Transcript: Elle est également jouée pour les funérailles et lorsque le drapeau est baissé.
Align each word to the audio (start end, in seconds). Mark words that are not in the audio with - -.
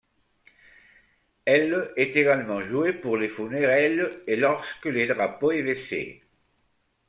Elle 1.45 1.93
est 1.95 2.15
également 2.15 2.59
jouée 2.59 2.91
pour 2.91 3.17
les 3.17 3.29
funérailles 3.29 4.01
et 4.25 4.35
lorsque 4.35 4.87
le 4.87 5.05
drapeau 5.05 5.51
est 5.51 5.61
baissé. 5.61 6.23